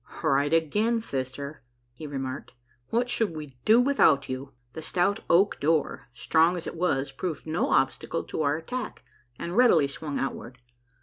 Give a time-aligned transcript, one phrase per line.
[0.23, 1.61] "Right again, sister,"
[1.93, 2.53] he remarked.
[2.89, 7.45] "What should we do without you?" The stout oak door, strong as it was, proved
[7.45, 9.03] no obstacle to our attack,
[9.37, 10.57] and readily swung outward.